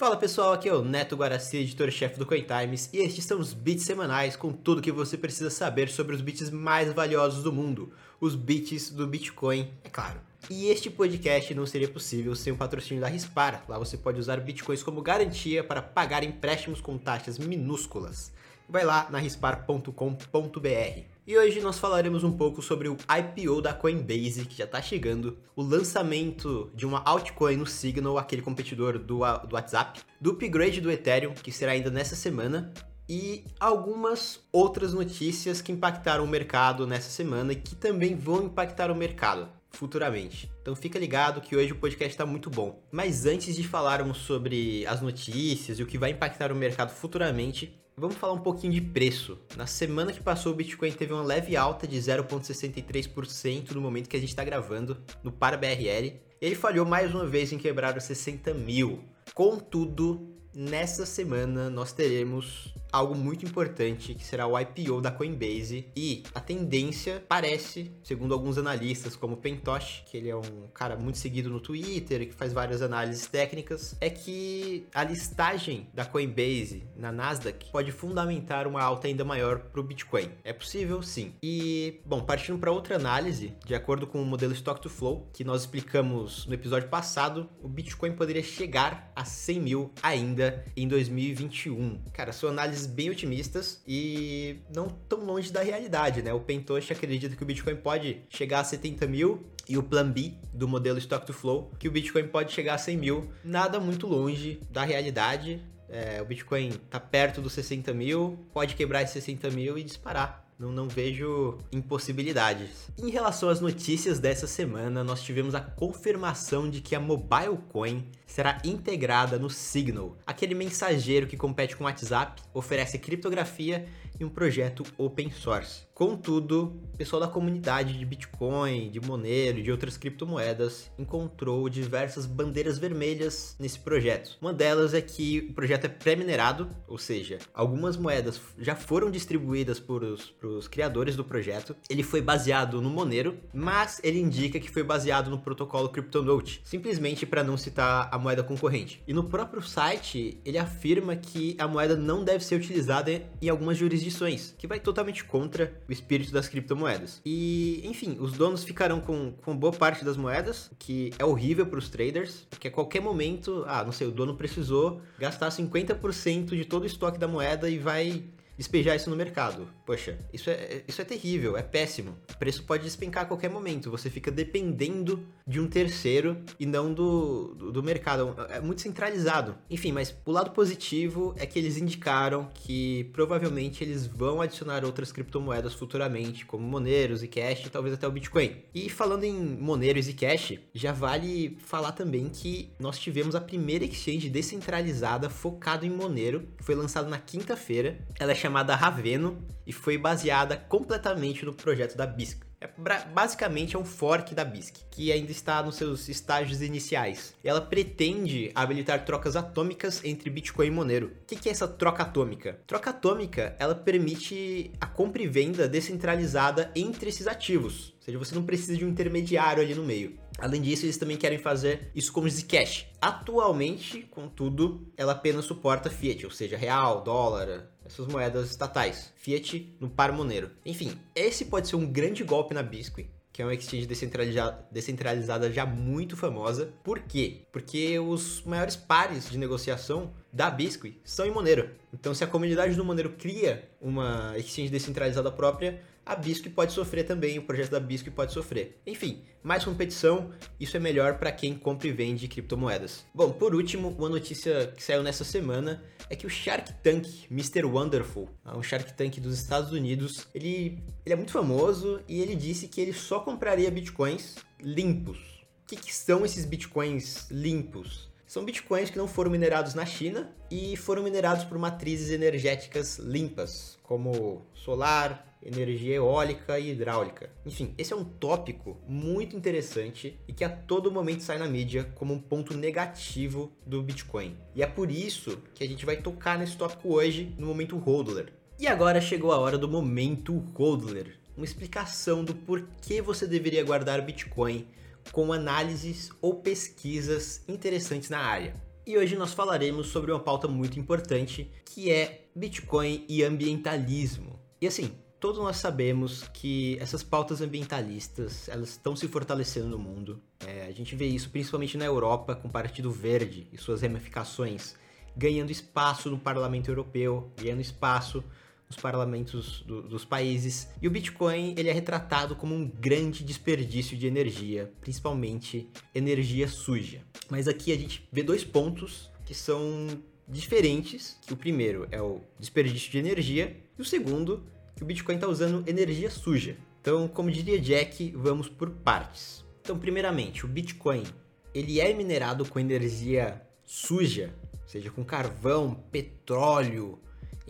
[0.00, 3.84] Fala pessoal, aqui é o Neto Guaraci, editor-chefe do CoinTimes, e estes são os bits
[3.84, 8.34] semanais com tudo que você precisa saber sobre os bits mais valiosos do mundo, os
[8.34, 10.18] bits do Bitcoin, é claro.
[10.48, 13.62] E este podcast não seria possível sem o patrocínio da Rispar.
[13.68, 18.32] Lá você pode usar bitcoins como garantia para pagar empréstimos com taxas minúsculas.
[18.66, 21.09] Vai lá na rispar.com.br.
[21.26, 25.38] E hoje nós falaremos um pouco sobre o IPO da Coinbase, que já está chegando,
[25.54, 30.90] o lançamento de uma altcoin no Signal, aquele competidor do, do WhatsApp, do upgrade do
[30.90, 32.72] Ethereum, que será ainda nessa semana,
[33.08, 38.90] e algumas outras notícias que impactaram o mercado nessa semana e que também vão impactar
[38.90, 40.50] o mercado futuramente.
[40.62, 42.82] Então fica ligado que hoje o podcast está muito bom.
[42.90, 47.78] Mas antes de falarmos sobre as notícias e o que vai impactar o mercado futuramente,
[48.00, 49.38] Vamos falar um pouquinho de preço.
[49.58, 54.16] Na semana que passou, o Bitcoin teve uma leve alta de 0,63% no momento que
[54.16, 56.18] a gente está gravando, no para BRL.
[56.40, 59.04] Ele falhou mais uma vez em quebrar os 60 mil.
[59.34, 66.22] Contudo, nessa semana nós teremos algo muito importante que será o IPO da Coinbase e
[66.34, 71.50] a tendência parece, segundo alguns analistas como Pentosh, que ele é um cara muito seguido
[71.50, 77.70] no Twitter, que faz várias análises técnicas, é que a listagem da Coinbase na Nasdaq
[77.70, 80.30] pode fundamentar uma alta ainda maior para o Bitcoin.
[80.44, 81.34] É possível, sim.
[81.42, 85.44] E, bom, partindo para outra análise, de acordo com o modelo Stock to Flow, que
[85.44, 92.00] nós explicamos no episódio passado, o Bitcoin poderia chegar a 100 mil ainda em 2021.
[92.12, 96.32] Cara, sua análise análises bem otimistas e não tão longe da realidade, né?
[96.32, 100.34] O Pentosh acredita que o Bitcoin pode chegar a 70 mil e o Plan B
[100.52, 104.06] do modelo Stock to Flow, que o Bitcoin pode chegar a 100 mil, nada muito
[104.06, 105.62] longe da realidade.
[105.88, 110.49] É, o Bitcoin está perto dos 60 mil, pode quebrar esses 60 mil e disparar.
[110.60, 112.90] Não, não vejo impossibilidades.
[112.98, 118.06] Em relação às notícias dessa semana, nós tivemos a confirmação de que a Mobile Coin
[118.26, 123.88] será integrada no Signal, aquele mensageiro que compete com o WhatsApp, oferece criptografia
[124.20, 125.90] e um projeto open source.
[126.00, 132.24] Contudo, o pessoal da comunidade de Bitcoin, de Monero e de outras criptomoedas encontrou diversas
[132.24, 134.38] bandeiras vermelhas nesse projeto.
[134.40, 139.78] Uma delas é que o projeto é pré-minerado, ou seja, algumas moedas já foram distribuídas
[139.78, 141.76] por os, os criadores do projeto.
[141.90, 147.26] Ele foi baseado no Monero, mas ele indica que foi baseado no protocolo CryptoNote, simplesmente
[147.26, 149.02] para não citar a moeda concorrente.
[149.06, 153.76] E no próprio site, ele afirma que a moeda não deve ser utilizada em algumas
[153.76, 154.09] jurisdições,
[154.58, 157.20] que vai totalmente contra o espírito das criptomoedas.
[157.24, 161.78] E, enfim, os donos ficarão com, com boa parte das moedas, que é horrível para
[161.78, 166.64] os traders, porque a qualquer momento, ah, não sei, o dono precisou gastar 50% de
[166.64, 168.24] todo o estoque da moeda e vai
[168.60, 169.66] despejar isso no mercado.
[169.86, 172.14] Poxa, isso é, isso é terrível, é péssimo.
[172.30, 173.90] O preço pode despencar a qualquer momento.
[173.90, 178.36] Você fica dependendo de um terceiro e não do, do, do, mercado.
[178.50, 179.56] É muito centralizado.
[179.70, 185.10] Enfim, mas o lado positivo é que eles indicaram que provavelmente eles vão adicionar outras
[185.10, 188.56] criptomoedas futuramente, como Monero, Zcash e talvez até o Bitcoin.
[188.74, 193.86] E falando em Monero e Zcash, já vale falar também que nós tivemos a primeira
[193.86, 197.98] exchange descentralizada focada em Monero, que foi lançada na quinta-feira.
[198.18, 202.40] Ela é chamada chamada Raveno e foi baseada completamente no projeto da BISC.
[202.60, 202.68] É,
[203.14, 207.32] basicamente é um fork da BISC, que ainda está nos seus estágios iniciais.
[207.44, 211.12] Ela pretende habilitar trocas atômicas entre Bitcoin e Monero.
[211.22, 212.58] O que é essa troca atômica?
[212.66, 217.94] Troca atômica, ela permite a compra e venda descentralizada entre esses ativos.
[218.00, 220.18] Ou seja, você não precisa de um intermediário ali no meio.
[220.40, 222.86] Além disso, eles também querem fazer isso com Zcash.
[223.00, 229.90] Atualmente, contudo, ela apenas suporta fiat, ou seja, real, dólar, essas moedas estatais, fiat no
[229.90, 230.50] par Monero.
[230.64, 235.52] Enfim, esse pode ser um grande golpe na Biscoin, que é uma exchange descentralizada, descentralizada
[235.52, 236.72] já muito famosa.
[236.82, 237.42] Por quê?
[237.52, 241.70] Porque os maiores pares de negociação da Biscoin são em Monero.
[241.92, 247.04] Então, se a comunidade do Monero cria uma exchange descentralizada própria, a Biscoin pode sofrer
[247.04, 248.80] também, o projeto da Biscoin pode sofrer.
[248.86, 253.04] Enfim, mais competição, isso é melhor para quem compra e vende criptomoedas.
[253.14, 257.64] Bom, por último, uma notícia que saiu nessa semana é que o Shark Tank, Mr.
[257.64, 262.66] Wonderful, um Shark Tank dos Estados Unidos, ele, ele é muito famoso e ele disse
[262.66, 265.18] que ele só compraria bitcoins limpos.
[265.62, 268.10] O que, que são esses bitcoins limpos?
[268.30, 273.76] São bitcoins que não foram minerados na China e foram minerados por matrizes energéticas limpas,
[273.82, 277.28] como solar, energia eólica e hidráulica.
[277.44, 281.90] Enfim, esse é um tópico muito interessante e que a todo momento sai na mídia
[281.96, 284.36] como um ponto negativo do Bitcoin.
[284.54, 288.32] E é por isso que a gente vai tocar nesse tópico hoje no momento Hodler.
[288.60, 294.00] E agora chegou a hora do momento Hodler, uma explicação do porquê você deveria guardar
[294.02, 294.68] Bitcoin
[295.12, 298.54] com análises ou pesquisas interessantes na área.
[298.86, 304.40] e hoje nós falaremos sobre uma pauta muito importante que é Bitcoin e ambientalismo.
[304.60, 310.20] E assim, todos nós sabemos que essas pautas ambientalistas elas estão se fortalecendo no mundo.
[310.44, 314.74] É, a gente vê isso principalmente na Europa com o Partido Verde e suas ramificações
[315.16, 318.24] ganhando espaço no Parlamento Europeu, ganhando espaço
[318.70, 320.68] nos parlamentos do, dos países.
[320.80, 327.02] E o Bitcoin ele é retratado como um grande desperdício de energia, principalmente energia suja.
[327.28, 329.88] Mas aqui a gente vê dois pontos que são
[330.28, 331.18] diferentes.
[331.30, 334.46] O primeiro é o desperdício de energia e o segundo
[334.76, 336.56] que o Bitcoin está usando energia suja.
[336.80, 339.44] Então, como diria Jack, vamos por partes.
[339.60, 341.04] Então, primeiramente, o Bitcoin
[341.52, 344.32] ele é minerado com energia suja,
[344.66, 346.98] seja com carvão, petróleo,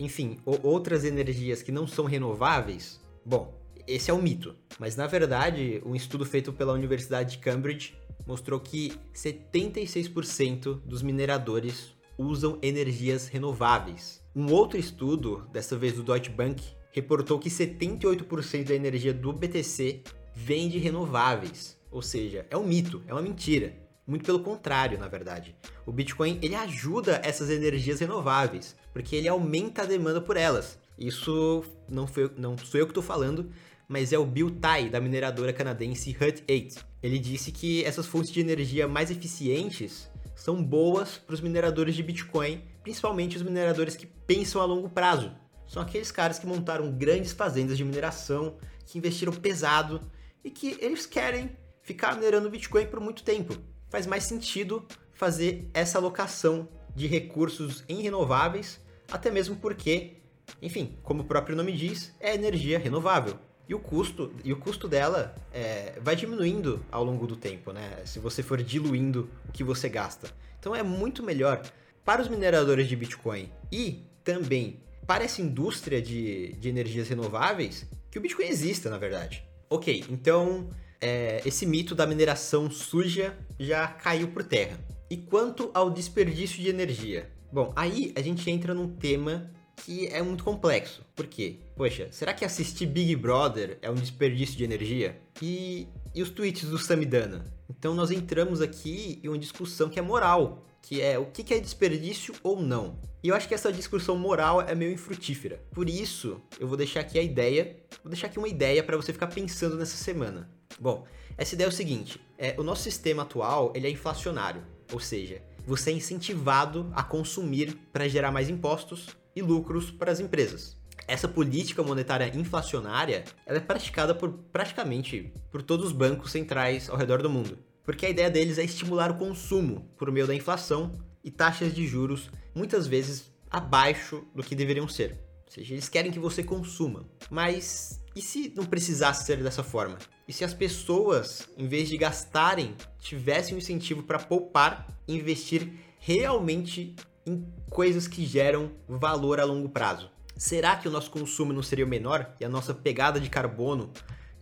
[0.01, 3.55] enfim, outras energias que não são renováveis, bom,
[3.87, 4.57] esse é um mito.
[4.79, 7.95] Mas na verdade, um estudo feito pela Universidade de Cambridge
[8.27, 14.23] mostrou que 76% dos mineradores usam energias renováveis.
[14.35, 16.63] Um outro estudo, dessa vez do Deutsche Bank,
[16.93, 20.03] reportou que 78% da energia do BTC
[20.35, 21.79] vem de renováveis.
[21.91, 23.75] Ou seja, é um mito, é uma mentira.
[24.07, 25.55] Muito pelo contrário, na verdade.
[25.87, 30.79] O Bitcoin ele ajuda essas energias renováveis, porque ele aumenta a demanda por elas.
[30.99, 33.51] Isso não, foi, não sou eu que estou falando,
[33.89, 36.85] mas é o Bill Tai, da mineradora canadense Hut 8.
[37.03, 42.03] Ele disse que essas fontes de energia mais eficientes são boas para os mineradores de
[42.03, 45.33] Bitcoin, principalmente os mineradores que pensam a longo prazo.
[45.67, 48.57] São aqueles caras que montaram grandes fazendas de mineração,
[48.87, 50.03] que investiram pesado
[50.45, 53.57] e que eles querem ficar minerando Bitcoin por muito tempo
[53.91, 60.15] faz mais sentido fazer essa alocação de recursos em renováveis, até mesmo porque,
[60.63, 63.39] enfim, como o próprio nome diz, é energia renovável.
[63.69, 68.03] E o custo, e o custo dela é, vai diminuindo ao longo do tempo, né?
[68.05, 70.29] Se você for diluindo o que você gasta.
[70.59, 71.63] Então é muito melhor
[72.05, 78.19] para os mineradores de Bitcoin e também para essa indústria de, de energias renováveis que
[78.19, 79.45] o Bitcoin exista, na verdade.
[79.69, 80.69] Ok, então
[81.01, 84.79] é, esse mito da mineração suja já caiu por terra.
[85.09, 87.31] E quanto ao desperdício de energia?
[87.53, 91.05] Bom, aí a gente entra num tema que é muito complexo.
[91.17, 91.61] Por quê?
[91.75, 95.21] Poxa, será que assistir Big Brother é um desperdício de energia?
[95.43, 97.45] E, e os tweets do Samidana?
[97.69, 101.59] Então nós entramos aqui em uma discussão que é moral, que é o que é
[101.59, 102.99] desperdício ou não.
[103.23, 105.63] E eu acho que essa discussão moral é meio infrutífera.
[105.73, 109.13] Por isso, eu vou deixar aqui a ideia, vou deixar aqui uma ideia para você
[109.13, 110.49] ficar pensando nessa semana.
[110.81, 111.05] Bom,
[111.37, 115.43] essa ideia é o seguinte: é, o nosso sistema atual ele é inflacionário, ou seja,
[115.67, 120.79] você é incentivado a consumir para gerar mais impostos e lucros para as empresas.
[121.07, 126.97] Essa política monetária inflacionária ela é praticada por praticamente por todos os bancos centrais ao
[126.97, 130.99] redor do mundo, porque a ideia deles é estimular o consumo por meio da inflação
[131.23, 135.19] e taxas de juros muitas vezes abaixo do que deveriam ser.
[135.45, 137.05] Ou seja, eles querem que você consuma.
[137.29, 139.99] Mas e se não precisasse ser dessa forma?
[140.31, 145.73] E se as pessoas, em vez de gastarem, tivessem um incentivo para poupar e investir
[145.99, 146.95] realmente
[147.27, 150.09] em coisas que geram valor a longo prazo?
[150.37, 153.91] Será que o nosso consumo não seria menor e a nossa pegada de carbono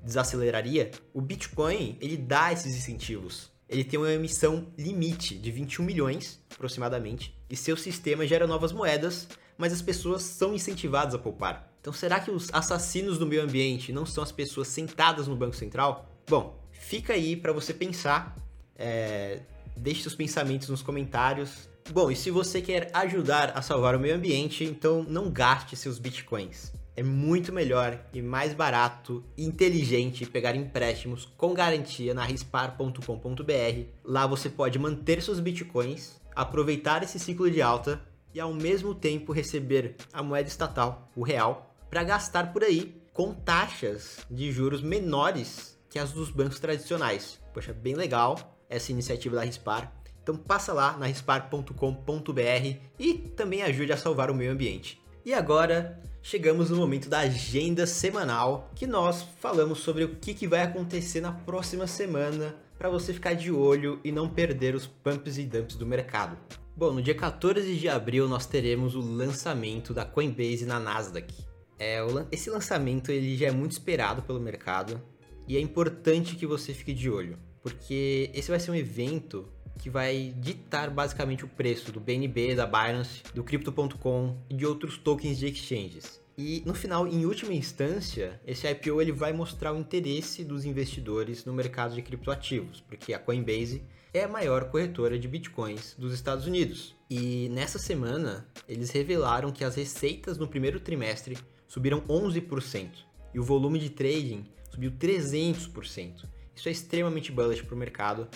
[0.03, 0.91] desaceleraria?
[1.15, 3.51] O Bitcoin, ele dá esses incentivos.
[3.67, 9.27] Ele tem uma emissão limite de 21 milhões, aproximadamente, e seu sistema gera novas moedas,
[9.57, 11.73] mas as pessoas são incentivadas a poupar.
[11.89, 15.57] Então, será que os assassinos do meio ambiente não são as pessoas sentadas no Banco
[15.57, 16.07] Central?
[16.29, 18.37] Bom, fica aí para você pensar.
[18.77, 19.41] É,
[19.75, 21.67] deixe seus pensamentos nos comentários.
[21.91, 25.99] Bom, e se você quer ajudar a salvar o meio ambiente, então não gaste seus
[25.99, 26.75] bitcoins.
[26.95, 33.83] É muito melhor e mais barato e inteligente pegar empréstimos com garantia na rispar.com.br.
[34.05, 37.99] Lá você pode manter seus bitcoins, aproveitar esse ciclo de alta
[38.35, 43.35] e ao mesmo tempo receber a moeda estatal, o real, para gastar por aí com
[43.35, 47.39] taxas de juros menores que as dos bancos tradicionais.
[47.53, 49.93] Poxa, bem legal essa iniciativa da Rispar.
[50.23, 55.01] Então passa lá na rispar.com.br e também ajude a salvar o meio ambiente.
[55.25, 60.47] E agora chegamos no momento da agenda semanal, que nós falamos sobre o que, que
[60.47, 65.39] vai acontecer na próxima semana para você ficar de olho e não perder os pumps
[65.39, 66.37] e dumps do mercado.
[66.77, 71.48] Bom, no dia 14 de abril nós teremos o lançamento da Coinbase na Nasdaq.
[71.79, 71.99] É,
[72.33, 75.01] esse lançamento ele já é muito esperado pelo mercado
[75.47, 79.89] e é importante que você fique de olho, porque esse vai ser um evento que
[79.89, 85.39] vai ditar basicamente o preço do BNB, da Binance, do Crypto.com e de outros tokens
[85.39, 86.21] de exchanges.
[86.37, 91.45] E no final, em última instância, esse IPO ele vai mostrar o interesse dos investidores
[91.45, 93.83] no mercado de criptoativos, porque a Coinbase
[94.15, 96.95] é a maior corretora de bitcoins dos Estados Unidos.
[97.11, 101.37] E nessa semana, eles revelaram que as receitas no primeiro trimestre
[101.69, 102.89] subiram 11%
[103.33, 106.25] e o volume de trading subiu 300%.
[106.57, 108.27] Isso é extremamente bullish para o mercado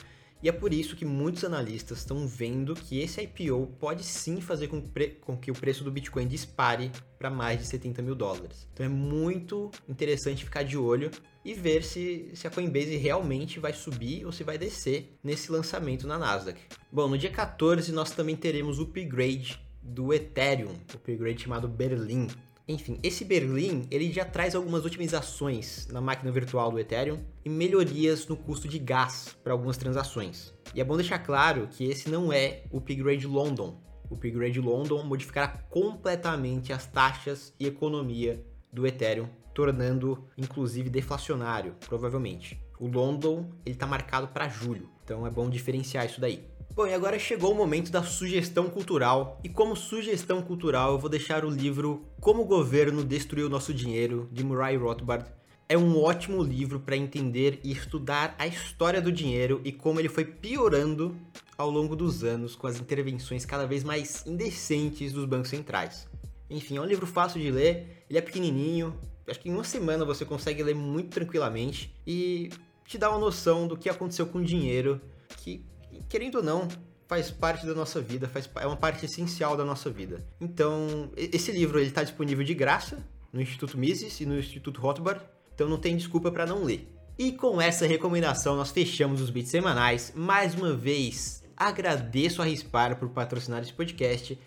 [0.42, 4.66] e é por isso que muitos analistas estão vendo que esse IPO pode sim fazer
[4.66, 4.82] com,
[5.20, 8.68] com que o preço do Bitcoin dispare para mais de 70 mil dólares.
[8.72, 11.12] Então é muito interessante ficar de olho
[11.44, 16.08] e ver se, se a Coinbase realmente vai subir ou se vai descer nesse lançamento
[16.08, 16.60] na Nasdaq.
[16.90, 22.26] Bom, no dia 14 nós também teremos o upgrade do Ethereum, o upgrade chamado Berlin.
[22.68, 28.26] Enfim, esse Berlim ele já traz algumas otimizações na máquina virtual do Ethereum e melhorias
[28.28, 30.54] no custo de gás para algumas transações.
[30.74, 33.80] E é bom deixar claro que esse não é o Upgrade London.
[34.08, 42.60] O Upgrade London modificará completamente as taxas e economia do Ethereum, tornando inclusive deflacionário, provavelmente.
[42.78, 46.44] O London ele está marcado para julho, então é bom diferenciar isso daí.
[46.74, 49.38] Bom, e agora chegou o momento da sugestão cultural.
[49.44, 54.26] E como sugestão cultural, eu vou deixar o livro Como o Governo Destruiu Nosso Dinheiro,
[54.32, 55.30] de Murray Rothbard.
[55.68, 60.08] É um ótimo livro para entender e estudar a história do dinheiro e como ele
[60.08, 61.14] foi piorando
[61.58, 66.08] ao longo dos anos com as intervenções cada vez mais indecentes dos bancos centrais.
[66.48, 68.96] Enfim, é um livro fácil de ler, ele é pequenininho,
[69.28, 72.48] acho que em uma semana você consegue ler muito tranquilamente e
[72.86, 74.98] te dá uma noção do que aconteceu com o dinheiro
[75.36, 75.64] que
[76.08, 76.68] querendo ou não,
[77.08, 80.24] faz parte da nossa vida, faz, é uma parte essencial da nossa vida.
[80.40, 85.22] Então, esse livro ele está disponível de graça no Instituto Mises e no Instituto Rothbard,
[85.54, 86.88] então não tem desculpa para não ler.
[87.18, 90.12] E com essa recomendação nós fechamos os bits semanais.
[90.16, 94.38] Mais uma vez, agradeço a Rispar por patrocinar esse podcast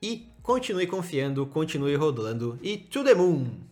[0.00, 3.66] e continue confiando, continue rodando e to the moon!